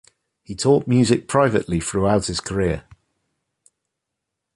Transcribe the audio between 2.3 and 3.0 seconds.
career.